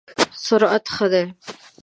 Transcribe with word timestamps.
سرعت 0.45 0.85
ښه 0.95 1.07
دی؟ 1.11 1.23